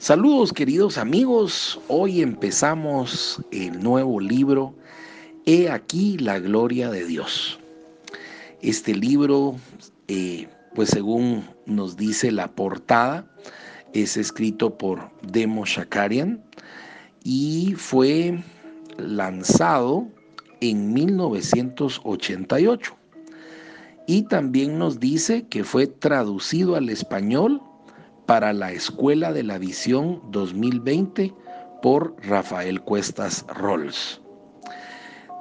[0.00, 4.74] Saludos queridos amigos, hoy empezamos el nuevo libro,
[5.44, 7.58] He aquí la gloria de Dios.
[8.62, 9.56] Este libro,
[10.08, 13.30] eh, pues según nos dice la portada,
[13.92, 16.42] es escrito por Demo Shakarian
[17.22, 18.42] y fue
[18.96, 20.08] lanzado
[20.62, 22.96] en 1988.
[24.06, 27.60] Y también nos dice que fue traducido al español
[28.30, 31.34] para la Escuela de la Visión 2020
[31.82, 34.20] por Rafael Cuestas Rolls.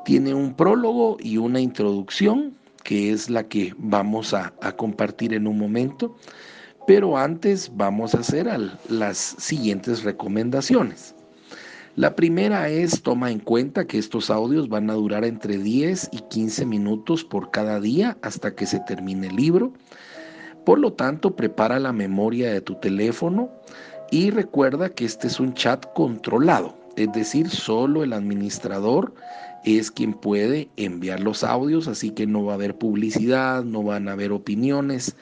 [0.06, 5.60] Tiene un prólogo y una introducción que es la que vamos a, compartir en un
[5.60, 6.16] momento,
[6.88, 8.50] pero antes vamos a hacer
[8.90, 11.14] las siguientes recomendaciones.
[11.96, 16.22] La primera es toma en cuenta que estos audios van a durar entre 10 y
[16.22, 19.74] 15 minutos por cada día hasta que se termine el libro
[20.66, 23.50] por lo tanto, prepara la memoria de tu teléfono
[24.12, 29.14] y recuerda que este es un chat controlado, es decir, solo el administrador
[29.66, 34.08] es quien puede enviar los audios, así que no va a haber publicidad, no van
[34.08, 35.16] a haber opiniones,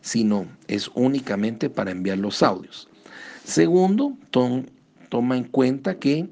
[0.00, 2.88] sino es únicamente para enviar los audios.
[3.44, 6.28] Segundo, toma en cuenta que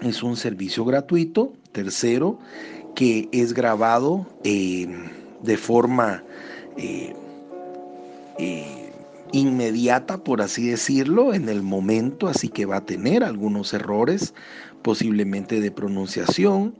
[0.00, 1.52] es un servicio gratuito.
[1.72, 2.38] Tercero,
[2.94, 4.88] que es grabado eh,
[5.42, 6.24] de forma
[6.76, 7.14] eh,
[8.38, 8.92] eh,
[9.32, 14.34] inmediata, por así decirlo, en el momento, así que va a tener algunos errores,
[14.82, 16.74] posiblemente de pronunciación,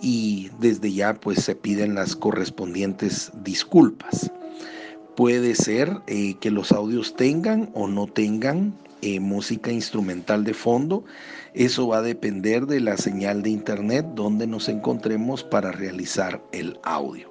[0.00, 4.30] y desde ya pues se piden las correspondientes disculpas.
[5.16, 11.04] Puede ser eh, que los audios tengan o no tengan eh, música instrumental de fondo.
[11.54, 16.78] Eso va a depender de la señal de internet donde nos encontremos para realizar el
[16.82, 17.30] audio.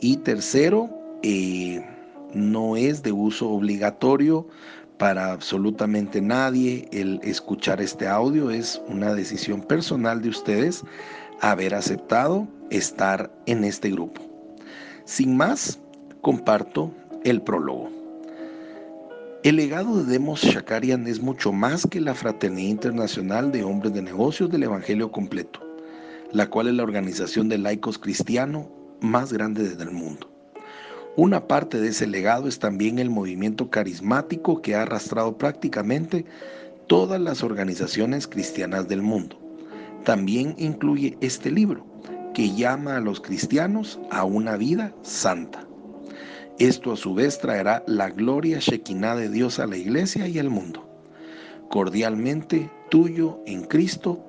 [0.00, 0.90] Y tercero,
[2.34, 4.46] no es de uso obligatorio
[4.98, 10.84] para absolutamente nadie el escuchar este audio, es una decisión personal de ustedes
[11.40, 14.22] haber aceptado estar en este grupo.
[15.04, 15.80] Sin más,
[16.20, 16.92] comparto
[17.24, 17.90] el prólogo.
[19.42, 24.00] El legado de Demos Shakarian es mucho más que la Fraternidad Internacional de Hombres de
[24.00, 25.60] Negocios del Evangelio Completo,
[26.32, 28.66] la cual es la organización de laicos cristianos
[29.00, 30.33] más grande del mundo.
[31.16, 36.24] Una parte de ese legado es también el movimiento carismático que ha arrastrado prácticamente
[36.88, 39.38] todas las organizaciones cristianas del mundo.
[40.02, 41.86] También incluye este libro,
[42.34, 45.64] que llama a los cristianos a una vida santa.
[46.58, 50.50] Esto a su vez traerá la gloria shekinah de Dios a la iglesia y al
[50.50, 50.84] mundo.
[51.68, 54.24] Cordialmente tuyo en Cristo,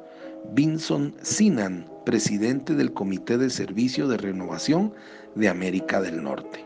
[0.53, 4.93] Vinson Sinan, presidente del Comité de Servicio de Renovación
[5.33, 6.64] de América del Norte.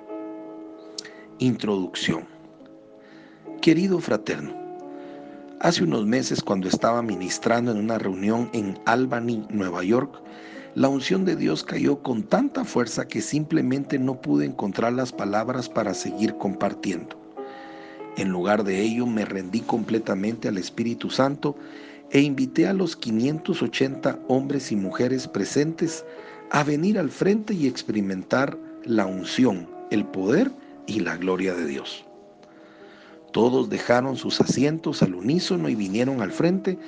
[1.42, 2.26] Introducción.
[3.62, 4.54] Querido fraterno,
[5.62, 10.22] hace unos meses cuando estaba ministrando en una reunión en Albany, Nueva York,
[10.76, 15.70] la unción de Dios cayó con tanta fuerza que simplemente no pude encontrar las palabras
[15.70, 17.18] para seguir compartiendo.
[18.18, 21.56] En lugar de ello, me rendí completamente al Espíritu Santo
[22.12, 26.04] e invité a los 580 hombres y mujeres presentes
[26.52, 30.52] a venir al frente y experimentar la unción, el poder
[30.90, 32.04] y la gloria de Dios.
[33.32, 36.80] Todos dejaron sus asientos al unísono y vinieron al frente,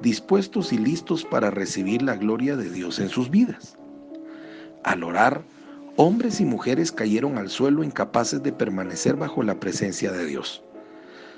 [0.00, 3.76] dispuestos y listos para recibir la gloria de Dios en sus vidas.
[4.82, 5.42] Al orar,
[5.96, 10.62] hombres y mujeres cayeron al suelo incapaces de permanecer bajo la presencia de Dios.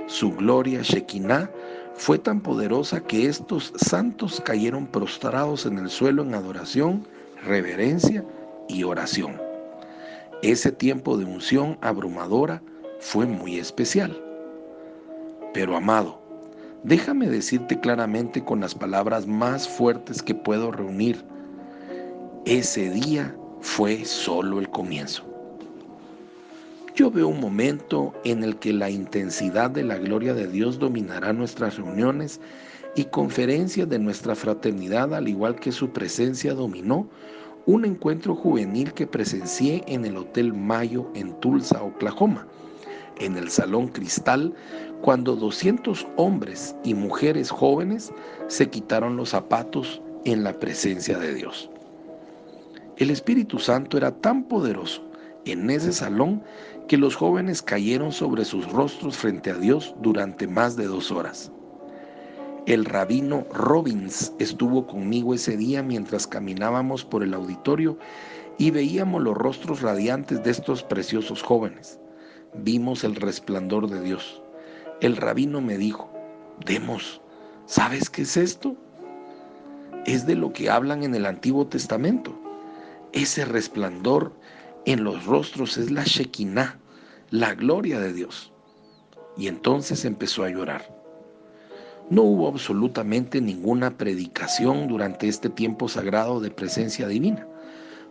[0.07, 1.51] Su gloria, Shekinah,
[1.95, 7.05] fue tan poderosa que estos santos cayeron prostrados en el suelo en adoración,
[7.45, 8.25] reverencia
[8.69, 9.52] y oración.
[10.43, 12.61] Ese tiempo de unción abrumadora
[12.99, 14.21] fue muy especial.
[15.55, 16.21] Pero amado,
[16.83, 21.25] déjame decirte claramente con las palabras más fuertes que puedo reunir,
[22.45, 25.23] ese día fue solo el comienzo.
[26.97, 31.33] Yo veo un momento en el que la intensidad de la gloria de Dios dominará
[31.33, 32.41] nuestras reuniones
[32.97, 37.09] y conferencias de nuestra fraternidad, al igual que su presencia dominó
[37.67, 42.47] un encuentro juvenil que presencié en el Hotel Mayo en Tulsa, Oklahoma,
[43.19, 44.55] en el Salón Cristal,
[45.01, 48.13] cuando 200 hombres y mujeres jóvenes
[48.49, 51.71] se quitaron los zapatos en la presencia de Dios.
[52.97, 55.03] El Espíritu Santo era tan poderoso
[55.45, 56.43] en ese salón
[56.89, 61.51] que los jóvenes cayeron sobre sus rostros frente a Dios durante más de dos horas.
[62.67, 67.99] El rabino Robbins estuvo conmigo ese día mientras caminábamos por el auditorio
[68.57, 71.99] y veíamos los rostros radiantes de estos preciosos jóvenes.
[72.55, 74.41] Vimos el resplandor de Dios.
[75.01, 76.09] El rabino me dijo,
[76.65, 77.21] Demos,
[77.67, 78.77] ¿sabes qué es esto?
[80.07, 82.33] Es de lo que hablan en el Antiguo Testamento.
[83.13, 84.33] Ese resplandor
[84.87, 86.79] en los rostros es la Shekinah,
[87.31, 88.53] la gloria de Dios.
[89.37, 91.02] Y entonces empezó a llorar.
[92.11, 97.47] No hubo absolutamente ninguna predicación durante este tiempo sagrado de presencia divina.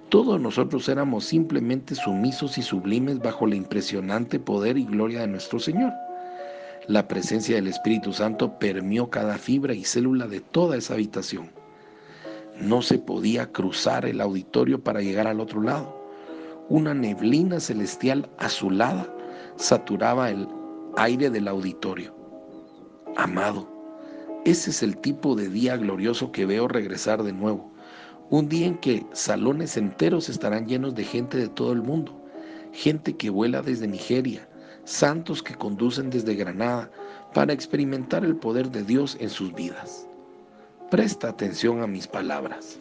[0.09, 5.59] Todos nosotros éramos simplemente sumisos y sublimes bajo el impresionante poder y gloria de nuestro
[5.59, 5.93] Señor.
[6.87, 11.51] La presencia del Espíritu Santo permeó cada fibra y célula de toda esa habitación.
[12.59, 16.01] No se podía cruzar el auditorio para llegar al otro lado.
[16.69, 19.07] Una neblina celestial azulada
[19.55, 20.47] saturaba el
[20.97, 22.13] aire del auditorio.
[23.15, 23.67] Amado,
[24.45, 27.71] ese es el tipo de día glorioso que veo regresar de nuevo
[28.31, 32.13] un día en que salones enteros estarán llenos de gente de todo el mundo,
[32.71, 34.47] gente que vuela desde Nigeria,
[34.85, 36.89] santos que conducen desde Granada
[37.33, 40.07] para experimentar el poder de Dios en sus vidas.
[40.89, 42.79] Presta atención a mis palabras.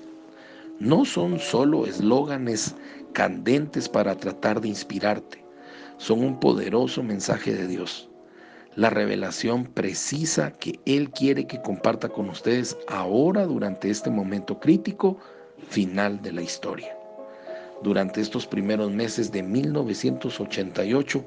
[0.78, 2.76] No son solo eslóganes
[3.12, 5.44] candentes para tratar de inspirarte,
[5.96, 8.09] son un poderoso mensaje de Dios.
[8.76, 15.18] La revelación precisa que Él quiere que comparta con ustedes ahora durante este momento crítico
[15.68, 16.96] final de la historia.
[17.82, 21.24] Durante estos primeros meses de 1988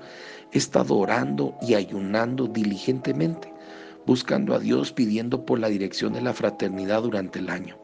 [0.53, 3.51] he estado orando y ayunando diligentemente,
[4.05, 7.77] buscando a Dios pidiendo por la dirección de la fraternidad durante el año.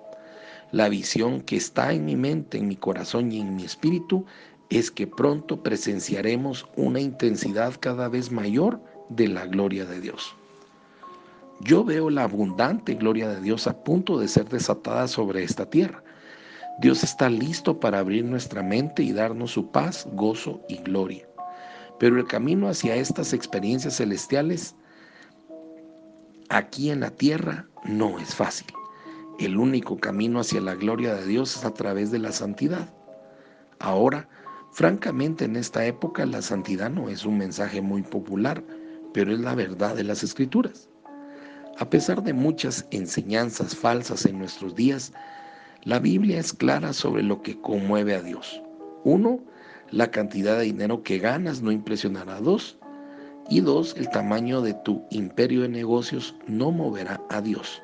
[0.72, 4.26] La visión que está en mi mente, en mi corazón y en mi espíritu
[4.70, 8.80] es que pronto presenciaremos una intensidad cada vez mayor
[9.10, 10.36] de la gloria de Dios.
[11.62, 16.04] Yo veo la abundante gloria de Dios a punto de ser desatada sobre esta tierra
[16.80, 21.28] Dios está listo para abrir nuestra mente y darnos su paz, gozo y gloria.
[22.00, 24.78] Pero el camino hacia estas experiencias celestiales
[26.48, 28.68] aquí en la tierra no es fácil.
[29.40, 32.94] El único camino hacia la gloria de Dios es a través de la santidad.
[33.80, 34.30] Ahora,
[34.72, 38.64] francamente en esta época la santidad no es un mensaje muy popular,
[39.14, 40.90] pero es la verdad de las escrituras.
[41.78, 45.14] A pesar de muchas enseñanzas falsas en nuestros días,
[45.84, 48.62] la Biblia es clara sobre lo que conmueve a Dios.
[49.06, 49.40] Uno,
[49.92, 52.78] la cantidad de dinero que ganas no impresionará a dos.
[53.50, 57.82] Y dos, el tamaño de tu imperio de negocios no moverá a Dios.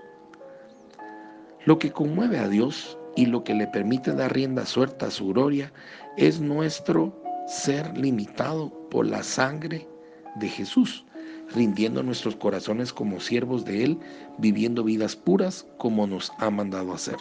[1.65, 5.27] Lo que conmueve a Dios y lo que le permite dar rienda suelta a su
[5.29, 5.71] gloria
[6.17, 9.87] es nuestro ser limitado por la sangre
[10.35, 11.05] de Jesús,
[11.53, 13.99] rindiendo nuestros corazones como siervos de Él,
[14.37, 17.17] viviendo vidas puras como nos ha mandado hacer.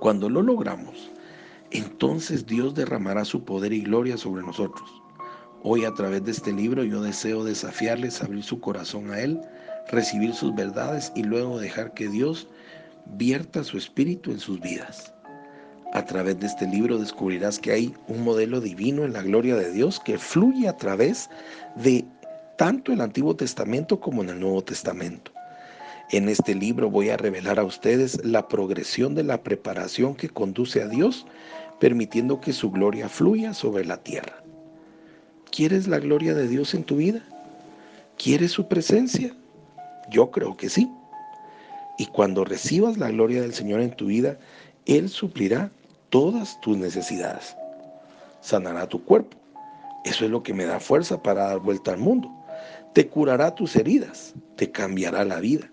[0.00, 1.10] Cuando lo logramos,
[1.70, 4.88] entonces Dios derramará su poder y gloria sobre nosotros.
[5.62, 9.40] Hoy a través de este libro yo deseo desafiarles a abrir su corazón a Él,
[9.90, 12.48] recibir sus verdades y luego dejar que Dios
[13.06, 15.12] vierta su espíritu en sus vidas.
[15.92, 19.72] A través de este libro descubrirás que hay un modelo divino en la gloria de
[19.72, 21.30] Dios que fluye a través
[21.76, 22.04] de
[22.56, 25.32] tanto el Antiguo Testamento como en el Nuevo Testamento.
[26.10, 30.82] En este libro voy a revelar a ustedes la progresión de la preparación que conduce
[30.82, 31.26] a Dios,
[31.80, 34.42] permitiendo que su gloria fluya sobre la tierra.
[35.50, 37.22] ¿Quieres la gloria de Dios en tu vida?
[38.16, 39.34] ¿Quieres su presencia?
[40.10, 40.90] Yo creo que sí.
[41.98, 44.38] Y cuando recibas la gloria del Señor en tu vida,
[44.84, 45.70] Él suplirá
[46.10, 47.56] todas tus necesidades.
[48.40, 49.36] Sanará tu cuerpo.
[50.04, 52.35] Eso es lo que me da fuerza para dar vuelta al mundo.
[52.96, 55.70] Te curará tus heridas, te cambiará la vida.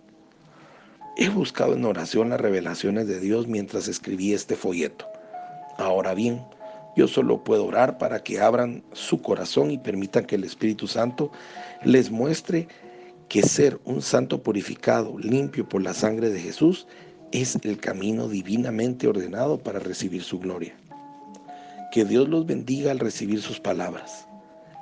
[1.16, 5.08] He buscado en oración las revelaciones de Dios mientras escribí este folleto.
[5.78, 6.44] Ahora bien,
[6.98, 11.32] yo solo puedo orar para que abran su corazón y permitan que el Espíritu Santo
[11.86, 12.68] les muestre
[13.30, 16.88] que ser un santo purificado, limpio por la sangre de Jesús,
[17.32, 20.76] es el camino divinamente ordenado para recibir su gloria.
[21.94, 24.28] Que Dios los bendiga al recibir sus palabras.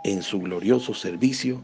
[0.04, 1.64] En su glorioso servicio,